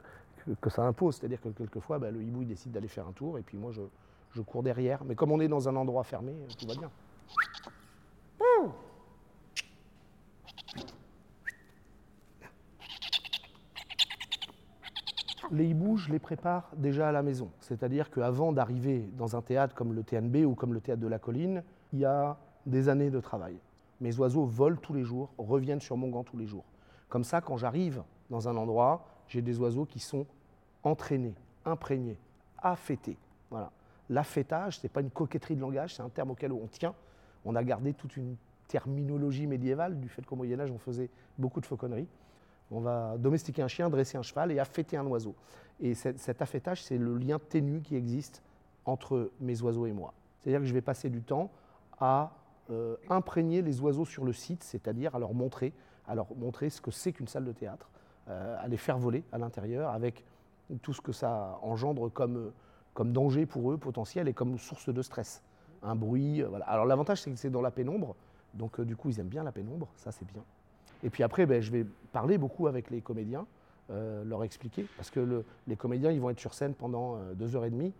ça 0.68 0.82
impose, 0.82 1.16
c'est-à-dire 1.16 1.40
que 1.40 1.48
quelquefois 1.50 1.98
bah, 1.98 2.10
le 2.10 2.22
hibou 2.22 2.44
décide 2.44 2.72
d'aller 2.72 2.88
faire 2.88 3.06
un 3.06 3.12
tour 3.12 3.38
et 3.38 3.42
puis 3.42 3.58
moi 3.58 3.70
je, 3.72 4.40
cours 4.42 4.62
derrière. 4.62 5.04
Mais 5.04 5.14
comme 5.14 5.32
on 5.32 5.40
est 5.40 5.48
dans 5.48 5.68
un 5.68 5.76
endroit 5.76 6.04
fermé, 6.04 6.34
tout 6.58 6.66
va 6.66 6.74
bien. 6.74 6.90
Les 15.52 15.66
hiboux, 15.66 15.96
je 15.96 16.12
les 16.12 16.20
prépare 16.20 16.70
déjà 16.76 17.08
à 17.08 17.12
la 17.12 17.24
maison. 17.24 17.50
C'est-à-dire 17.58 18.10
qu'avant 18.10 18.52
d'arriver 18.52 19.10
dans 19.16 19.34
un 19.34 19.42
théâtre 19.42 19.74
comme 19.74 19.92
le 19.92 20.04
TNB 20.04 20.46
ou 20.46 20.54
comme 20.54 20.72
le 20.72 20.80
théâtre 20.80 21.00
de 21.00 21.08
la 21.08 21.18
colline, 21.18 21.64
il 21.92 21.98
y 21.98 22.04
a 22.04 22.38
des 22.66 22.88
années 22.88 23.10
de 23.10 23.18
travail. 23.18 23.58
Mes 24.00 24.18
oiseaux 24.18 24.44
volent 24.44 24.78
tous 24.80 24.94
les 24.94 25.04
jours, 25.04 25.30
reviennent 25.36 25.80
sur 25.80 25.96
mon 25.96 26.08
gant 26.08 26.24
tous 26.24 26.36
les 26.36 26.46
jours. 26.46 26.64
Comme 27.08 27.24
ça, 27.24 27.40
quand 27.40 27.56
j'arrive 27.56 28.02
dans 28.30 28.48
un 28.48 28.56
endroit, 28.56 29.04
j'ai 29.28 29.42
des 29.42 29.58
oiseaux 29.58 29.84
qui 29.84 29.98
sont 29.98 30.26
entraînés, 30.82 31.34
imprégnés, 31.64 32.18
affêtés. 32.58 33.18
Voilà. 33.50 33.70
L'affêtage, 34.08 34.78
ce 34.78 34.86
n'est 34.86 34.90
pas 34.90 35.00
une 35.00 35.10
coquetterie 35.10 35.56
de 35.56 35.60
langage, 35.60 35.94
c'est 35.94 36.02
un 36.02 36.08
terme 36.08 36.30
auquel 36.30 36.52
on 36.52 36.66
tient. 36.66 36.94
On 37.44 37.54
a 37.54 37.62
gardé 37.62 37.92
toute 37.92 38.16
une 38.16 38.36
terminologie 38.68 39.46
médiévale 39.46 39.98
du 39.98 40.08
fait 40.08 40.24
qu'au 40.24 40.36
Moyen 40.36 40.60
Âge, 40.60 40.70
on 40.70 40.78
faisait 40.78 41.10
beaucoup 41.38 41.60
de 41.60 41.66
fauconnerie. 41.66 42.08
On 42.70 42.80
va 42.80 43.18
domestiquer 43.18 43.62
un 43.62 43.68
chien, 43.68 43.90
dresser 43.90 44.16
un 44.16 44.22
cheval 44.22 44.52
et 44.52 44.58
affêter 44.60 44.96
un 44.96 45.06
oiseau. 45.06 45.34
Et 45.80 45.94
cet 45.94 46.40
affêtage, 46.40 46.84
c'est 46.84 46.98
le 46.98 47.16
lien 47.16 47.38
ténu 47.38 47.80
qui 47.80 47.96
existe 47.96 48.42
entre 48.84 49.32
mes 49.40 49.60
oiseaux 49.62 49.86
et 49.86 49.92
moi. 49.92 50.14
C'est-à-dire 50.38 50.60
que 50.60 50.66
je 50.66 50.74
vais 50.74 50.80
passer 50.80 51.10
du 51.10 51.22
temps 51.22 51.50
à 51.98 52.32
euh, 52.70 52.96
imprégner 53.08 53.62
les 53.62 53.80
oiseaux 53.80 54.04
sur 54.04 54.24
le 54.24 54.32
site, 54.32 54.62
c'est-à-dire 54.62 55.14
à 55.16 55.18
leur 55.18 55.34
montrer, 55.34 55.72
à 56.06 56.14
leur 56.14 56.34
montrer 56.36 56.70
ce 56.70 56.80
que 56.80 56.90
c'est 56.90 57.12
qu'une 57.12 57.26
salle 57.26 57.44
de 57.44 57.52
théâtre, 57.52 57.90
euh, 58.28 58.56
à 58.60 58.68
les 58.68 58.76
faire 58.76 58.98
voler 58.98 59.24
à 59.32 59.38
l'intérieur 59.38 59.90
avec 59.90 60.24
tout 60.82 60.92
ce 60.92 61.00
que 61.00 61.10
ça 61.10 61.58
engendre 61.62 62.12
comme, 62.12 62.52
comme 62.94 63.12
danger 63.12 63.44
pour 63.44 63.72
eux 63.72 63.76
potentiel 63.76 64.28
et 64.28 64.34
comme 64.34 64.56
source 64.56 64.88
de 64.88 65.02
stress. 65.02 65.42
Un 65.82 65.96
bruit, 65.96 66.42
euh, 66.42 66.48
voilà. 66.48 66.64
Alors 66.66 66.84
l'avantage 66.84 67.22
c'est 67.22 67.30
que 67.30 67.36
c'est 67.36 67.50
dans 67.50 67.62
la 67.62 67.72
pénombre, 67.72 68.14
donc 68.54 68.80
du 68.80 68.94
coup 68.94 69.08
ils 69.08 69.18
aiment 69.18 69.28
bien 69.28 69.42
la 69.42 69.52
pénombre, 69.52 69.88
ça 69.96 70.12
c'est 70.12 70.26
bien. 70.32 70.42
Et 71.02 71.10
puis 71.10 71.24
après, 71.24 71.46
ben, 71.46 71.60
je 71.60 71.72
vais 71.72 71.84
parler 72.12 72.38
beaucoup 72.38 72.68
avec 72.68 72.90
les 72.90 73.00
comédiens, 73.00 73.46
leur 73.88 74.44
expliquer, 74.44 74.86
parce 74.96 75.10
que 75.10 75.44
les 75.66 75.74
comédiens 75.74 76.12
ils 76.12 76.20
vont 76.20 76.30
être 76.30 76.38
sur 76.38 76.54
scène 76.54 76.74
pendant 76.74 77.16
deux 77.34 77.56
heures 77.56 77.64
et 77.64 77.70
demie, 77.70 77.92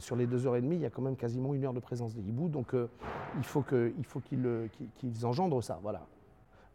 sur 0.00 0.16
les 0.16 0.26
deux 0.26 0.46
heures 0.46 0.56
et 0.56 0.60
demie, 0.60 0.76
il 0.76 0.82
y 0.82 0.86
a 0.86 0.90
quand 0.90 1.02
même 1.02 1.16
quasiment 1.16 1.54
une 1.54 1.64
heure 1.64 1.72
de 1.72 1.80
présence 1.80 2.14
des 2.14 2.22
hiboux, 2.22 2.48
donc 2.48 2.74
euh, 2.74 2.88
il 3.36 3.44
faut 3.44 3.62
qu'ils 3.62 5.26
engendrent 5.26 5.62
ça. 5.62 5.78
Voilà. 5.82 6.06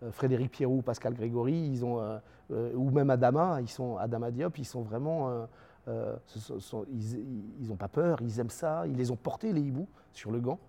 Euh, 0.03 0.11
Frédéric 0.11 0.51
Pierrot, 0.51 0.81
Pascal 0.81 1.13
Grégory, 1.13 1.53
ils 1.53 1.83
ont, 1.83 1.99
euh, 1.99 2.73
ou 2.73 2.89
même 2.89 3.09
Adama, 3.09 3.59
ils 3.61 3.69
sont, 3.69 3.97
Adama 3.97 4.31
Diop, 4.31 4.57
ils 4.57 4.65
sont 4.65 4.81
vraiment. 4.81 5.47
ils 5.87 7.67
n'ont 7.67 7.75
pas 7.75 7.87
peur, 7.87 8.21
ils 8.21 8.39
aiment 8.39 8.49
ça, 8.49 8.87
ils 8.87 8.95
les 8.95 9.11
ont 9.11 9.17
portés, 9.17 9.51
les 9.51 9.61
hiboux, 9.61 9.87
sur 10.13 10.31
le 10.31 10.39
gant. 10.39 10.59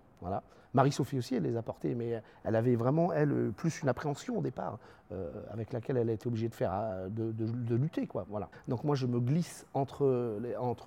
Marie-Sophie 0.73 1.19
aussi, 1.19 1.35
elle 1.35 1.43
les 1.43 1.55
a 1.55 1.61
portés, 1.61 1.93
mais 1.93 2.21
elle 2.43 2.55
avait 2.55 2.75
vraiment, 2.75 3.13
elle, 3.13 3.51
plus 3.55 3.81
une 3.81 3.89
appréhension 3.89 4.39
au 4.39 4.41
départ, 4.41 4.79
avec 5.51 5.71
laquelle 5.71 5.97
elle 5.97 6.09
a 6.09 6.13
été 6.13 6.27
obligée 6.27 6.49
de, 6.49 6.55
faire, 6.55 6.71
de, 7.09 7.75
lutter. 7.75 8.07
Quoi. 8.07 8.25
Voilà. 8.29 8.49
Donc 8.67 8.83
moi, 8.83 8.95
je 8.95 9.05
me 9.05 9.19
glisse 9.19 9.67
entre 9.75 10.39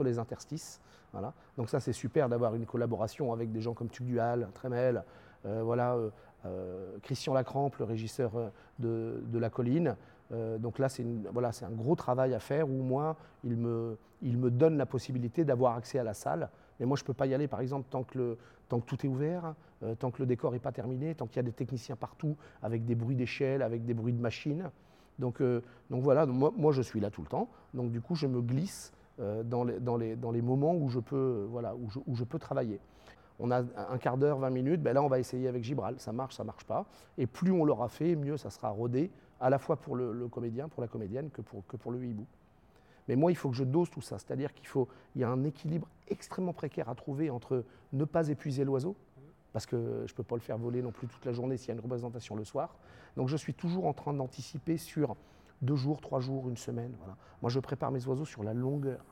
les, 0.03 0.19
interstices. 0.19 0.81
Voilà. 1.13 1.33
Donc 1.57 1.69
ça, 1.69 1.79
c'est 1.79 1.93
super 1.93 2.29
d'avoir 2.29 2.57
une 2.57 2.67
collaboration 2.67 3.33
avec 3.33 3.53
des 3.53 3.61
gens 3.61 3.75
comme 3.75 3.89
Tugdual, 3.89 4.49
Tremel, 4.55 5.05
euh, 5.47 5.63
voilà, 5.63 5.95
euh, 5.95 6.11
euh, 6.45 6.97
Christian 7.03 7.35
Lacrampe, 7.35 7.77
le 7.77 7.85
régisseur 7.85 8.33
de, 8.79 9.21
La 9.35 9.51
Colline. 9.51 9.97
donc 10.31 10.79
là, 10.79 10.89
c'est 10.89 11.05
un 11.05 11.71
gros 11.71 11.97
travail 11.97 12.35
à 12.35 12.41
faire 12.41 12.69
où 12.69 12.83
moi, 12.83 13.17
il 13.45 13.57
il 14.23 14.39
me 14.39 14.51
donne 14.51 14.79
la 14.79 14.87
possibilité 14.87 15.45
d'avoir 15.45 15.77
accès 15.77 15.99
à 15.99 16.05
la 16.05 16.15
salle. 16.15 16.49
Mais 16.79 16.87
moi, 16.87 16.97
je 16.97 17.03
ne 17.03 17.07
peux 17.07 17.15
pas 17.15 17.27
y 17.27 17.35
aller, 17.35 17.49
par 17.49 17.61
exemple, 17.61 17.87
tant 17.91 18.03
que, 18.03 18.37
tout 18.69 19.07
est 19.07 19.09
ouvert, 19.09 19.55
tant 19.99 20.11
que 20.11 20.21
le 20.21 20.27
décor 20.27 20.53
n'est 20.53 20.59
pas 20.59 20.73
terminé, 20.73 21.15
tant 21.15 21.27
qu'il 21.27 21.37
y 21.37 21.41
a 21.41 21.43
des 21.43 21.53
techniciens 21.53 21.97
partout, 21.97 22.37
avec 22.63 22.85
des 22.85 22.95
bruits 22.95 23.17
d'échelle, 23.17 23.63
avec 23.63 23.85
des 23.85 23.95
bruits 23.95 24.13
de 24.13 24.21
machines. 24.21 24.71
Donc, 25.19 25.43
donc 25.91 26.03
voilà, 26.03 26.27
moi, 26.27 26.73
je 26.73 26.83
suis 26.83 27.01
là 27.01 27.11
tout 27.11 27.23
le 27.23 27.29
temps. 27.29 27.49
Donc 27.75 27.91
du 27.91 28.01
coup, 28.01 28.15
je 28.15 28.27
me 28.27 28.41
glisse 28.41 28.93
euh, 29.19 29.43
dans 29.43 29.65
les, 29.97 30.43
moments 30.43 30.75
où 30.75 30.91
je 30.91 30.99
peux, 30.99 32.39
travailler. 32.39 32.81
On 33.39 33.51
a 33.51 33.61
un 33.61 33.99
quart 33.99 34.19
d'heure, 34.19 34.39
20 34.39 34.51
minutes, 34.51 34.83
ben 34.83 34.93
là 34.93 35.03
on 35.03 35.09
va 35.09 35.19
essayer 35.19 35.49
avec 35.49 35.63
Gibral, 35.63 35.99
ça 35.99 36.13
marche, 36.13 36.35
ça 36.35 36.45
marche 36.45 36.65
pas. 36.65 36.87
Et 37.17 37.27
plus 37.27 37.51
on 37.51 37.65
l'aura 37.65 37.89
fait, 37.89 38.15
mieux 38.15 38.37
ça 38.37 38.51
sera 38.51 38.71
rodé, 38.71 39.11
à 39.41 39.49
la 39.49 39.59
fois 39.59 39.77
pour 39.77 39.97
le, 39.97 40.29
comédien, 40.29 40.69
pour 40.69 40.83
la 40.83 40.89
comédienne, 40.89 41.31
que 41.31 41.41
pour 41.41 41.93
le 41.93 42.05
hibou. 42.05 42.27
Mais 43.09 43.17
moi, 43.17 43.31
il 43.31 43.35
faut 43.35 43.51
que 43.51 43.57
je 43.57 43.65
dose 43.65 43.91
tout 43.91 44.01
ça, 44.01 44.19
c'est-à-dire 44.19 44.53
qu'il 44.53 44.67
faut, 44.67 44.89
il 45.15 45.21
y 45.21 45.25
a 45.25 45.29
un 45.29 45.45
équilibre 45.45 45.89
extrêmement 46.09 46.53
précaire 46.53 46.89
à 46.89 46.95
trouver 46.95 47.31
entre 47.31 47.65
ne 47.93 48.05
pas 48.05 48.29
épuiser 48.29 48.65
l'oiseau, 48.65 48.97
parce 49.53 49.67
que 49.67 50.05
je 50.07 50.13
ne 50.13 50.17
peux 50.17 50.23
pas 50.23 50.37
le 50.37 50.41
faire 50.41 50.59
voler 50.59 50.83
non 50.83 50.91
plus 50.91 51.07
toute 51.07 51.25
la 51.25 51.33
journée 51.33 51.57
s'il 51.57 51.69
y 51.69 51.71
a 51.71 51.75
une 51.75 51.81
représentation 51.81 52.37
le 52.37 52.45
soir. 52.45 52.77
Donc 53.17 53.29
je 53.29 53.37
suis 53.37 53.55
toujours 53.55 53.87
en 53.87 53.95
train 53.95 54.13
d'anticiper 54.13 54.77
sur 54.77 55.17
deux 55.63 55.77
jours, 55.77 56.01
trois 56.01 56.21
jours, 56.21 56.49
une 56.49 56.57
semaine. 56.57 56.93
Voilà. 56.99 57.17
Moi, 57.43 57.51
je 57.51 57.61
prépare 57.61 57.91
mes 57.91 58.07
oiseaux 58.07 58.25
sur 58.25 58.43
la 58.43 58.55
longueur. 58.55 59.05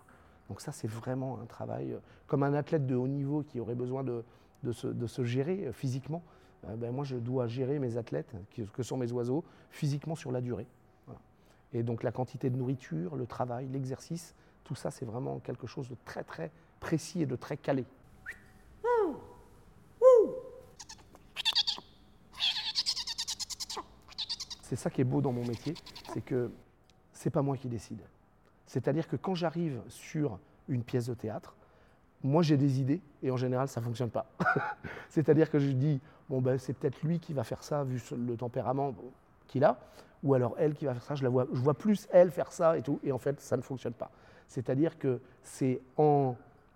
Donc 0.49 0.61
ça, 0.61 0.73
c'est 0.73 0.89
vraiment 0.89 1.41
un 1.41 1.47
travail, 1.47 1.93
euh, 1.93 1.99
comme 2.27 2.43
un 2.43 2.53
athlète 2.53 2.87
de 2.87 2.95
haut 2.95 3.09
niveau 3.09 3.43
qui 3.43 3.61
aurait 3.61 3.75
besoin 3.75 4.05
de, 4.05 4.25
de, 4.63 4.73
se, 4.73 5.25
gérer 5.25 5.67
euh, 5.67 5.73
physiquement. 5.73 6.23
Euh, 6.69 6.77
ben 6.77 6.93
moi, 6.93 7.05
je 7.05 7.17
dois 7.17 7.47
gérer 7.47 7.79
mes 7.79 7.97
athlètes, 7.97 8.35
que 8.73 8.83
sont 8.83 8.97
mes 8.97 9.11
oiseaux, 9.13 9.45
physiquement 9.71 10.15
sur 10.15 10.33
la 10.33 10.41
durée. 10.41 10.67
Et 11.75 11.83
donc 11.83 12.03
la 12.05 12.13
quantité 12.13 12.51
de 12.51 12.57
nourriture, 12.57 13.17
le 13.17 13.27
travail, 13.27 13.69
l'exercice, 13.69 14.35
tout 14.63 14.77
ça, 14.77 14.91
c'est 14.91 15.05
vraiment 15.05 15.41
quelque 15.41 15.67
chose 15.67 15.89
de 15.89 15.97
très, 16.05 16.23
très 16.23 16.51
précis 16.81 17.23
et 17.23 17.27
de 17.27 17.37
très 17.37 17.57
calé. 17.57 17.85
C'est 24.63 24.77
ça 24.77 24.89
qui 24.89 25.03
est 25.03 25.05
beau 25.05 25.21
dans 25.21 25.33
mon 25.33 25.45
métier, 25.45 25.75
c'est 26.13 26.25
que 26.25 26.51
c'est 27.13 27.31
pas 27.31 27.43
moi 27.43 27.57
qui 27.57 27.69
décide. 27.69 28.01
C'est-à-dire 28.67 29.07
que 29.07 29.17
quand 29.17 29.35
j'arrive 29.35 29.81
sur 29.89 30.39
une 30.69 30.83
pièce 30.83 31.07
de 31.07 31.15
théâtre, 31.15 31.55
moi 32.23 32.43
j'ai 32.43 32.57
des 32.57 32.81
idées 32.81 33.01
et 33.23 33.31
en 33.31 33.37
général 33.37 33.69
ça 33.69 33.81
ne 33.81 33.85
fonctionne 33.85 34.11
pas. 34.11 34.27
C'est-à-dire 35.11 35.51
que 35.51 35.59
je 35.59 35.71
dis, 35.71 36.01
bon 36.29 36.41
ben 36.41 36.59
c'est 36.59 36.73
peut-être 36.73 37.03
lui 37.03 37.21
qui 37.21 37.35
va 37.35 37.45
faire 37.45 37.63
ça 37.63 37.85
vu 37.85 38.01
le 38.17 38.37
tempérament 38.37 38.95
qu'il 39.47 39.65
a, 39.65 39.79
ou 40.25 40.35
alors 40.35 40.57
elle 40.59 40.75
qui 40.75 40.87
va 40.87 40.95
faire 40.95 41.03
ça, 41.03 41.15
je, 41.15 41.23
la 41.23 41.29
vois, 41.29 41.47
je 41.53 41.61
vois 41.61 41.75
plus 41.75 42.09
elle 42.11 42.33
faire 42.33 42.51
ça 42.51 42.77
et 42.77 42.83
tout, 42.83 42.99
et 43.05 43.13
en 43.13 43.19
fait 43.19 43.41
ça 43.41 43.57
ne 43.57 43.63
fonctionne 43.63 43.93
pas. 43.93 44.11
C'est-à-dire 44.49 44.99
que 44.99 45.21
c'est 45.43 45.81
en, 45.97 46.35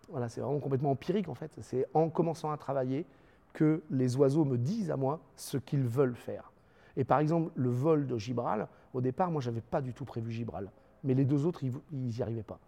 voilà, 0.09 0.29
c'est 0.29 0.41
vraiment 0.41 0.61
complètement 0.61 0.93
empirique 0.93 1.29
en 1.29 1.35
fait, 1.35 1.51
c'est 1.63 1.87
en 1.95 2.09
commençant 2.11 2.53
à 2.53 2.57
travailler 2.57 3.05
que 3.53 3.83
les 3.91 4.17
oiseaux 4.17 4.45
me 4.45 4.57
disent 4.57 4.91
à 4.91 4.97
moi 4.97 5.19
ce 5.35 5.57
qu'ils 5.57 5.87
veulent 5.87 6.15
faire. 6.15 6.53
Et 6.97 7.05
par 7.05 7.21
exemple, 7.21 7.51
le 7.55 7.71
vol 7.71 8.07
de 8.07 8.19
Gibral, 8.19 8.69
au 8.93 9.01
départ, 9.01 9.31
moi, 9.31 9.41
je 9.41 9.51
n'avais 9.51 9.61
pas 9.61 9.81
du 9.81 9.93
tout 9.93 10.05
prévu 10.05 10.33
Gibral. 10.33 10.71
Mais 11.05 11.15
les 11.15 11.25
deux 11.25 11.47
autres, 11.47 11.63
ils 11.63 11.73
n'y 11.93 12.23
arrivaient 12.23 12.43
pas. 12.43 12.59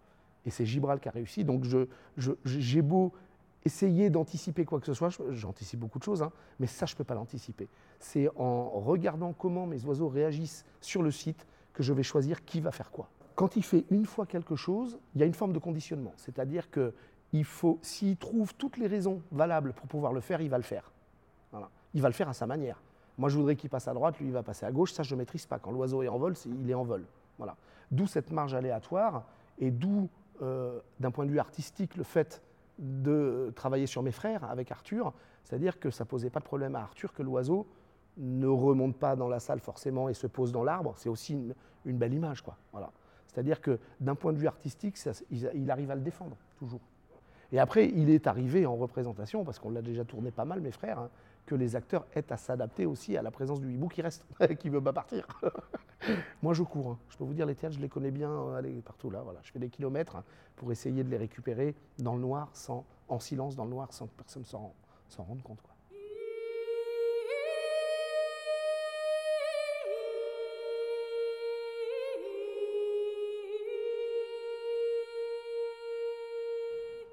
Et 0.45 0.49
c'est 0.49 0.65
Gibral 0.65 0.99
qui 0.99 1.09
a 1.09 1.11
réussi. 1.11 1.43
Donc 1.43 1.65
j'ai 2.45 2.81
beau 2.81 3.11
essayer 3.65 4.09
d'anticiper 4.09 4.65
quoi 4.65 4.79
que 4.79 4.85
ce 4.85 4.93
soit, 4.93 5.09
j'anticipe 5.31 5.79
beaucoup 5.79 5.99
de 5.99 6.03
choses, 6.03 6.23
hein, 6.23 6.31
mais 6.59 6.67
ça, 6.67 6.85
je 6.85 6.93
ne 6.93 6.97
peux 6.97 7.03
pas 7.03 7.13
l'anticiper. 7.13 7.67
C'est 7.99 8.29
en 8.35 8.69
regardant 8.79 9.33
comment 9.33 9.67
mes 9.67 9.83
oiseaux 9.85 10.07
réagissent 10.07 10.65
sur 10.79 11.03
le 11.03 11.11
site 11.11 11.45
que 11.73 11.83
je 11.83 11.93
vais 11.93 12.03
choisir 12.03 12.43
qui 12.43 12.59
va 12.59 12.71
faire 12.71 12.91
quoi. 12.91 13.09
Quand 13.35 13.55
il 13.55 13.63
fait 13.63 13.85
une 13.89 14.05
fois 14.05 14.25
quelque 14.25 14.55
chose, 14.55 14.99
il 15.15 15.21
y 15.21 15.23
a 15.23 15.27
une 15.27 15.33
forme 15.33 15.53
de 15.53 15.59
conditionnement. 15.59 16.13
C'est-à-dire 16.17 16.69
que 16.69 16.93
il 17.33 17.45
faut, 17.45 17.79
s'il 17.81 18.17
trouve 18.17 18.53
toutes 18.55 18.77
les 18.77 18.87
raisons 18.87 19.21
valables 19.31 19.73
pour 19.73 19.87
pouvoir 19.87 20.11
le 20.11 20.19
faire, 20.19 20.41
il 20.41 20.49
va 20.49 20.57
le 20.57 20.63
faire. 20.63 20.91
Voilà. 21.51 21.69
Il 21.93 22.01
va 22.01 22.09
le 22.09 22.13
faire 22.13 22.29
à 22.29 22.33
sa 22.33 22.45
manière. 22.45 22.81
Moi, 23.17 23.29
je 23.29 23.37
voudrais 23.37 23.55
qu'il 23.55 23.69
passe 23.69 23.87
à 23.87 23.93
droite, 23.93 24.19
lui, 24.19 24.27
il 24.27 24.33
va 24.33 24.43
passer 24.43 24.65
à 24.65 24.71
gauche. 24.71 24.91
Ça, 24.93 25.03
je 25.03 25.15
ne 25.15 25.19
maîtrise 25.19 25.45
pas. 25.45 25.59
Quand 25.59 25.71
l'oiseau 25.71 26.03
est 26.03 26.07
en 26.07 26.17
vol, 26.17 26.33
il 26.45 26.69
est 26.69 26.73
en 26.73 26.83
vol. 26.83 27.05
Voilà. 27.37 27.55
D'où 27.89 28.07
cette 28.07 28.31
marge 28.31 28.53
aléatoire 28.53 29.23
et 29.59 29.71
d'où, 29.71 30.09
euh, 30.41 30.79
d'un 30.99 31.11
point 31.11 31.25
de 31.25 31.31
vue 31.31 31.39
artistique, 31.39 31.95
le 31.95 32.03
fait 32.03 32.41
de 32.79 33.51
travailler 33.55 33.87
sur 33.87 34.03
mes 34.03 34.11
frères 34.11 34.43
avec 34.43 34.71
Arthur. 34.71 35.13
C'est-à-dire 35.43 35.79
que 35.79 35.89
ça 35.89 36.05
posait 36.05 36.29
pas 36.29 36.39
de 36.39 36.45
problème 36.45 36.75
à 36.75 36.81
Arthur 36.81 37.13
que 37.13 37.23
l'oiseau 37.23 37.67
ne 38.17 38.47
remonte 38.47 38.97
pas 38.97 39.15
dans 39.15 39.27
la 39.27 39.39
salle 39.39 39.59
forcément 39.59 40.09
et 40.09 40.13
se 40.13 40.27
pose 40.27 40.51
dans 40.51 40.63
l'arbre. 40.63 40.93
C'est 40.97 41.09
aussi 41.09 41.33
une, 41.85 41.97
belle 41.97 42.13
image. 42.13 42.41
Quoi. 42.41 42.57
Voilà. 42.71 42.91
C'est-à-dire 43.27 43.61
que 43.61 43.79
d'un 43.99 44.15
point 44.15 44.33
de 44.33 44.37
vue 44.37 44.47
artistique, 44.47 44.97
il 45.29 45.71
arrive 45.71 45.91
à 45.91 45.95
le 45.95 46.01
défendre, 46.01 46.35
toujours. 46.57 46.81
Et 47.51 47.59
après, 47.59 47.89
il 47.89 48.09
est 48.09 48.27
arrivé 48.27 48.65
en 48.65 48.75
représentation, 48.75 49.43
parce 49.43 49.59
qu'on 49.59 49.71
l'a 49.71 49.81
déjà 49.81 50.05
tourné 50.05 50.31
pas 50.31 50.45
mal, 50.45 50.61
mes 50.61 50.71
frères, 50.71 50.99
hein, 50.99 51.09
que 51.45 51.55
les 51.55 51.75
acteurs 51.75 52.05
aient 52.13 52.31
à 52.31 52.37
s'adapter 52.37 52.85
aussi 52.85 53.17
à 53.17 53.21
la 53.21 53.31
présence 53.31 53.59
du 53.59 53.73
hibou 53.73 53.87
qui 53.87 54.01
reste, 54.01 54.25
qui 54.59 54.69
ne 54.69 54.75
veut 54.75 54.83
pas 54.83 54.93
partir. 54.93 55.27
Moi, 56.41 56.53
je 56.53 56.63
cours. 56.63 56.91
Hein. 56.91 56.99
Je 57.09 57.17
peux 57.17 57.23
vous 57.23 57.33
dire, 57.33 57.45
les 57.45 57.55
théâtres, 57.55 57.75
je 57.75 57.81
les 57.81 57.89
connais 57.89 58.11
bien 58.11 58.31
euh, 58.31 58.55
aller 58.55 58.81
partout 58.81 59.09
là. 59.09 59.21
Voilà. 59.23 59.39
Je 59.43 59.51
fais 59.51 59.59
des 59.59 59.69
kilomètres 59.69 60.15
hein, 60.15 60.23
pour 60.55 60.71
essayer 60.71 61.03
de 61.03 61.09
les 61.09 61.17
récupérer 61.17 61.75
dans 61.99 62.15
le 62.15 62.21
noir, 62.21 62.49
sans, 62.53 62.85
en 63.09 63.19
silence, 63.19 63.55
dans 63.55 63.65
le 63.65 63.71
noir, 63.71 63.91
sans 63.91 64.07
que 64.07 64.13
personne 64.15 64.45
s'en 64.45 64.73
rende 65.17 65.43
compte. 65.43 65.70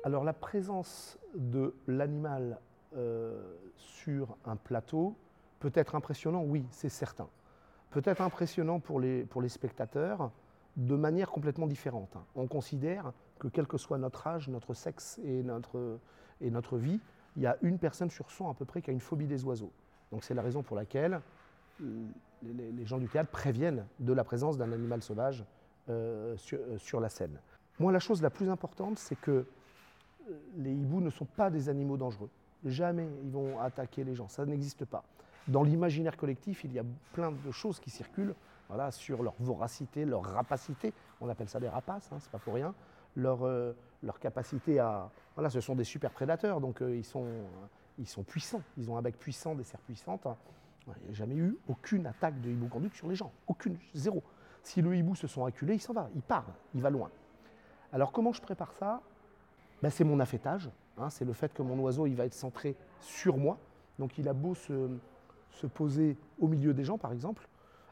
Alors 0.08 0.24
la 0.24 0.32
présence 0.32 1.18
de 1.34 1.74
l'animal 1.86 2.58
euh, 2.96 3.58
sur 3.76 4.38
un 4.46 4.56
plateau 4.56 5.14
peut 5.60 5.70
être 5.74 5.96
impressionnant, 5.96 6.42
oui, 6.44 6.64
c'est 6.70 6.88
certain. 6.88 7.28
Peut 7.90 8.00
être 8.06 8.22
impressionnant 8.22 8.80
pour 8.80 9.00
les, 9.00 9.24
pour 9.24 9.42
les 9.42 9.50
spectateurs 9.50 10.30
de 10.78 10.94
manière 10.96 11.30
complètement 11.30 11.66
différente. 11.66 12.16
On 12.36 12.46
considère 12.46 13.12
que 13.38 13.48
quel 13.48 13.66
que 13.66 13.76
soit 13.76 13.98
notre 13.98 14.26
âge, 14.26 14.48
notre 14.48 14.72
sexe 14.72 15.20
et 15.24 15.42
notre, 15.42 15.98
et 16.40 16.50
notre 16.50 16.78
vie, 16.78 17.00
il 17.36 17.42
y 17.42 17.46
a 17.46 17.58
une 17.60 17.78
personne 17.78 18.08
sur 18.08 18.30
100 18.30 18.48
à 18.48 18.54
peu 18.54 18.64
près 18.64 18.80
qui 18.80 18.88
a 18.88 18.94
une 18.94 19.00
phobie 19.00 19.26
des 19.26 19.44
oiseaux. 19.44 19.72
Donc 20.10 20.24
c'est 20.24 20.32
la 20.32 20.40
raison 20.40 20.62
pour 20.62 20.76
laquelle 20.76 21.20
euh, 21.82 22.06
les, 22.44 22.86
gens 22.86 22.96
du 22.96 23.08
théâtre 23.08 23.30
préviennent 23.30 23.84
de 23.98 24.14
la 24.14 24.24
présence 24.24 24.56
d'un 24.56 24.72
animal 24.72 25.02
sauvage 25.02 25.44
euh, 25.90 26.34
sur, 26.38 26.60
sur, 26.78 26.98
la 26.98 27.10
scène. 27.10 27.38
Moi, 27.78 27.92
la 27.92 27.98
chose 27.98 28.22
la 28.22 28.30
plus 28.30 28.48
importante, 28.48 28.98
c'est 28.98 29.20
que 29.20 29.46
les 30.56 30.72
hiboux 30.72 31.00
ne 31.00 31.10
sont 31.10 31.24
pas 31.24 31.50
des 31.50 31.68
animaux 31.68 31.96
dangereux. 31.96 32.30
Jamais 32.64 33.08
ils 33.22 33.30
vont 33.30 33.60
attaquer 33.60 34.04
les 34.04 34.14
gens, 34.14 34.28
ça 34.28 34.44
n'existe 34.44 34.84
pas. 34.84 35.04
Dans 35.46 35.62
l'imaginaire 35.62 36.16
collectif, 36.16 36.64
il 36.64 36.72
y 36.72 36.78
a 36.78 36.84
plein 37.12 37.32
de 37.32 37.50
choses 37.50 37.80
qui 37.80 37.90
circulent 37.90 38.34
voilà, 38.68 38.90
sur 38.90 39.22
leur 39.22 39.34
voracité, 39.38 40.04
leur 40.04 40.22
rapacité. 40.22 40.92
On 41.20 41.28
appelle 41.28 41.48
ça 41.48 41.58
des 41.58 41.68
rapaces, 41.68 42.10
hein, 42.12 42.18
c'est 42.20 42.30
pas 42.30 42.38
pour 42.38 42.54
rien. 42.54 42.74
Leur, 43.16 43.44
euh, 43.44 43.72
capacité 44.20 44.78
à. 44.78 45.10
Voilà, 45.34 45.50
ce 45.50 45.60
sont 45.60 45.74
des 45.74 45.84
super 45.84 46.10
prédateurs, 46.10 46.60
donc 46.60 46.82
euh, 46.82 46.96
ils, 46.96 47.04
sont, 47.04 47.26
ils 47.98 48.06
sont 48.06 48.22
puissants. 48.22 48.62
Ils 48.76 48.90
ont 48.90 48.96
un 48.96 49.02
bec 49.02 49.18
puissant, 49.18 49.54
des 49.54 49.64
serres 49.64 49.80
puissantes. 49.80 50.26
Il 50.86 51.04
n'y 51.04 51.10
a 51.10 51.14
jamais 51.14 51.36
eu 51.36 51.56
aucune 51.68 52.06
attaque 52.06 52.40
de 52.40 52.50
hibou 52.50 52.68
conduite 52.68 52.94
sur 52.94 53.08
les 53.08 53.14
gens. 53.14 53.32
Aucune, 53.46 53.78
zéro. 53.94 54.22
Si 54.62 54.82
le 54.82 54.94
hibou 54.94 55.14
se 55.14 55.26
sent 55.26 55.42
acculé, 55.46 55.74
il 55.74 55.80
s'en 55.80 55.92
va, 55.92 56.08
il 56.14 56.22
part, 56.22 56.46
il 56.74 56.82
va 56.82 56.90
loin. 56.90 57.10
Alors 57.92 58.12
comment 58.12 58.32
je 58.32 58.42
prépare 58.42 58.72
ça? 58.72 59.00
Ben, 59.82 59.90
c'est 59.90 60.04
mon 60.04 60.20
affêtage. 60.20 60.70
Hein, 60.98 61.10
c'est 61.10 61.24
le 61.24 61.32
fait 61.32 61.52
que 61.52 61.62
mon 61.62 61.78
oiseau 61.80 62.06
il 62.06 62.14
va 62.14 62.24
être 62.24 62.34
centré 62.34 62.76
sur 63.00 63.36
moi. 63.36 63.58
Donc 63.98 64.18
il 64.18 64.28
a 64.28 64.32
beau 64.32 64.54
se, 64.54 65.66
poser 65.74 66.16
au 66.40 66.48
milieu 66.48 66.72
des 66.74 66.84
gens, 66.84 66.98
par 66.98 67.12
exemple. 67.12 67.48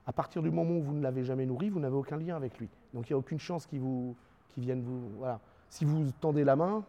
À 0.07 0.13
partir 0.13 0.43
du 0.43 0.51
moment 0.51 0.77
où 0.77 0.83
vous 0.83 0.95
ne 0.95 1.03
l'avez 1.03 1.25
jamais 1.25 1.47
nourri, 1.47 1.69
vous 1.69 1.81
n'avez 1.81 1.97
aucun 1.97 2.17
lien 2.17 2.37
avec 2.37 2.59
lui. 2.59 2.69
Donc 2.95 3.09
il 3.09 3.13
n'y 3.13 3.15
a 3.15 3.19
aucune 3.19 3.41
chance 3.41 3.67
qu'il 3.67 3.81
vous, 3.81 4.15
vienne 4.57 4.83
vous. 4.83 5.11
Voilà. 5.19 5.41
Si 5.69 5.85
vous 5.85 6.11
tendez 6.21 6.45
la 6.45 6.55
main, 6.55 6.85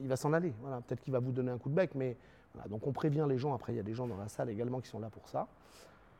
il 0.00 0.08
va 0.08 0.16
s'en 0.16 0.32
aller. 0.32 0.54
Voilà. 0.62 0.80
Peut-être 0.80 1.00
qu'il 1.00 1.12
va 1.12 1.18
vous 1.18 1.32
donner 1.32 1.50
un 1.50 1.58
coup 1.58 1.68
de 1.68 1.74
bec, 1.74 1.94
mais 1.94 2.16
donc 2.70 2.86
on 2.86 2.92
prévient 2.92 3.26
les 3.28 3.36
gens. 3.36 3.54
Après, 3.54 3.74
il 3.74 3.76
y 3.76 3.80
a 3.80 3.82
des 3.82 3.92
gens 3.92 4.06
dans 4.06 4.16
la 4.16 4.28
salle 4.28 4.48
également 4.48 4.80
qui 4.80 4.88
sont 4.88 4.98
là 4.98 5.10
pour 5.10 5.28
ça. 5.28 5.46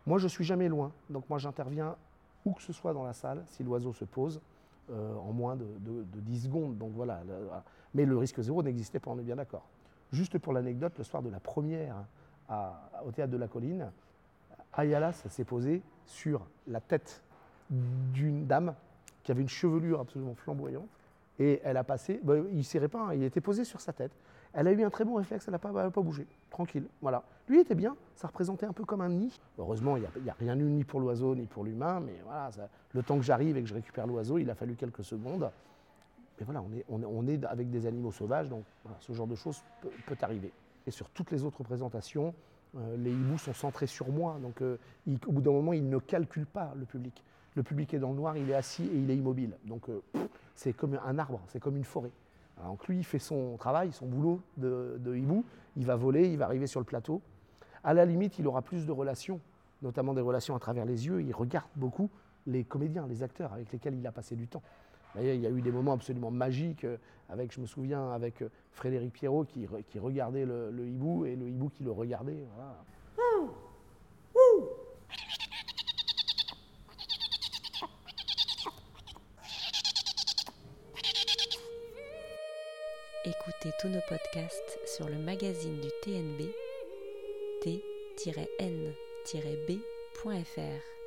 Moi, 0.07 0.19
je 0.19 0.29
suis 0.29 0.45
jamais 0.45 0.69
loin. 0.69 0.93
Donc 1.09 1.29
moi, 1.31 1.39
j'interviens 1.39 1.97
où 2.45 2.53
que 2.53 2.63
ce 2.63 2.73
soit 2.73 2.93
dans 2.93 3.05
la 3.05 3.15
salle 3.15 3.43
si 3.47 3.65
l'oiseau 3.65 3.93
se 3.93 4.05
pose. 4.05 4.41
Euh, 4.91 5.17
en 5.17 5.33
moins 5.33 5.55
de, 5.55 5.67
10 6.21 6.45
secondes. 6.45 6.79
Donc 6.79 6.93
voilà, 6.95 7.21
Mais 7.93 8.07
le 8.07 8.17
risque 8.17 8.41
zéro 8.41 8.63
n'existait 8.63 8.99
pas, 8.99 9.11
on 9.11 9.19
est 9.19 9.23
bien 9.23 9.37
d'accord. 9.37 9.67
Juste 10.13 10.39
pour 10.39 10.55
l'anecdote, 10.55 10.95
le 10.97 11.05
soir 11.05 11.23
de 11.23 11.29
la 11.29 11.41
première 11.41 11.97
au 13.05 13.13
théâtre 13.13 13.31
de 13.31 13.37
la 13.37 13.49
colline, 13.49 13.91
Ayala 14.73 15.13
s'est 15.13 15.45
posé 15.45 15.83
sur 16.07 16.47
la 16.67 16.81
tête 16.81 17.23
d'une 17.69 18.47
dame 18.47 18.75
qui 19.23 19.31
avait 19.31 19.43
une 19.43 19.49
chevelure 19.49 20.01
absolument 20.01 20.35
flamboyante. 20.35 20.89
Et 21.39 21.61
elle 21.63 21.77
a 21.77 21.85
passé, 21.85 22.19
bah, 22.23 22.37
il 22.51 22.57
ne 22.57 22.63
serrait 22.63 22.89
pas, 22.89 23.09
hein, 23.09 23.15
il 23.15 23.23
était 23.23 23.43
posé 23.43 23.65
sur 23.65 23.83
sa 23.83 23.93
tête. 23.93 24.13
Elle 24.55 24.69
a 24.69 24.73
eu 24.73 24.83
un 24.83 24.91
très 24.91 25.05
bon 25.05 25.15
réflexe, 25.15 25.47
elle 25.47 25.53
n'a 25.53 25.59
pas, 25.59 25.91
bougé, 25.91 26.27
tranquille. 26.51 26.87
Voilà. 27.03 27.23
Lui 27.49 27.61
était 27.61 27.75
bien, 27.75 27.97
ça 28.15 28.29
représentait 28.29 28.67
un 28.67 28.73
peu 28.73 28.85
comme 28.85 29.01
un 29.01 29.09
nid. 29.09 29.39
Heureusement, 29.59 29.97
il 29.97 30.07
n'y 30.23 30.31
a, 30.31 30.35
rien 30.35 30.59
eu 30.59 30.65
ni 30.65 30.85
pour 30.85 31.01
l'oiseau 31.01 31.35
ni 31.35 31.47
pour 31.47 31.65
l'humain, 31.65 32.01
mais 32.01 32.21
voilà, 32.25 32.51
le 32.93 33.03
temps 33.03 33.17
que 33.17 33.23
j'arrive 33.23 33.57
et 33.57 33.63
que 33.63 33.69
je 33.69 33.75
récupère 33.75 34.07
l'oiseau, 34.07 34.39
il 34.39 34.49
a 34.51 34.55
fallu 34.55 34.75
quelques 34.75 35.05
secondes. 35.05 35.51
Mais 36.39 36.45
voilà, 36.45 36.63
on 36.89 37.01
est, 37.01 37.05
on, 37.07 37.27
est 37.27 37.45
avec 37.45 37.71
des 37.71 37.87
animaux 37.87 38.13
sauvages, 38.13 38.49
donc 38.49 38.65
ce 39.01 39.13
genre 39.13 39.27
de 39.27 39.35
choses 39.35 39.63
peut, 40.07 40.17
arriver. 40.23 40.53
Et 40.87 40.91
sur 40.91 41.11
toutes 41.11 41.31
les 41.31 41.45
autres 41.45 41.63
présentations, 41.63 42.33
euh, 42.77 42.97
les 42.97 43.11
hiboux 43.11 43.39
sont 43.39 43.55
centrés 43.55 43.87
sur 43.87 44.09
moi, 44.09 44.39
donc 44.41 44.63
euh, 44.63 44.79
au 45.27 45.33
bout 45.33 45.41
d'un 45.41 45.51
moment, 45.51 45.73
ils 45.73 45.89
ne 45.89 45.99
calculent 45.99 46.47
pas 46.47 46.73
le 46.77 46.85
public. 46.85 47.25
Le 47.55 47.63
public 47.63 47.93
est 47.95 47.99
dans 47.99 48.11
le 48.11 48.17
noir, 48.17 48.37
il 48.37 48.49
est 48.51 48.55
assis 48.55 48.85
et 48.85 48.97
il 48.97 49.11
est 49.11 49.17
immobile. 49.17 49.57
Donc 49.65 49.89
euh, 49.89 50.01
c'est 50.55 50.73
comme 50.73 50.99
un 51.05 51.19
arbre, 51.19 51.41
c'est 51.49 51.61
comme 51.61 51.77
une 51.77 51.85
forêt. 51.85 52.13
Donc 52.65 52.87
lui, 52.89 52.99
il 52.99 53.05
fait 53.05 53.19
son 53.19 53.57
travail, 53.57 53.93
son 53.93 54.07
boulot 54.07 54.41
de, 54.57 55.17
hibou, 55.17 55.45
il 55.77 55.87
va 55.87 55.97
voler, 55.97 56.29
il 56.29 56.39
va 56.39 56.47
arriver 56.47 56.67
sur 56.67 56.81
le 56.81 56.87
plateau. 56.87 57.23
À 57.85 57.95
la 57.95 58.05
limite, 58.05 58.39
il 58.39 58.47
aura 58.47 58.63
plus 58.63 58.87
de 58.87 58.93
relations, 58.93 59.41
notamment 59.83 60.15
des 60.15 60.21
relations 60.21 60.57
à 60.57 60.59
travers 60.59 60.85
les 60.85 61.07
yeux. 61.07 61.23
Il 61.23 61.33
regarde 61.33 61.69
beaucoup 61.77 62.11
les 62.47 62.65
comédiens, 62.65 63.07
les 63.07 63.23
acteurs 63.23 63.53
avec 63.53 63.71
lesquels 63.73 63.95
il 63.95 64.07
a 64.07 64.13
passé 64.13 64.35
du 64.35 64.49
temps. 64.49 64.63
Il 65.19 65.25
y 65.25 65.47
a 65.47 65.51
eu 65.51 65.63
des 65.63 65.73
moments 65.73 65.95
absolument 65.95 66.31
magiques, 66.31 66.87
avec, 67.29 67.53
je 67.53 67.61
me 67.61 67.67
souviens, 67.67 68.11
avec 68.13 68.45
Frédéric 68.73 69.13
Pierrot 69.13 69.45
qui, 69.45 69.67
regardait 69.99 70.45
le, 70.45 70.87
hibou 70.87 71.25
et 71.25 71.37
le 71.37 71.49
hibou 71.49 71.69
qui 71.71 71.83
le 71.83 71.91
regardait. 71.91 72.45
Podcasts 84.09 84.79
sur 84.87 85.07
le 85.07 85.17
magazine 85.17 85.81
du 85.81 85.89
TNB 86.03 86.51
t-n-b.fr. 89.27 90.98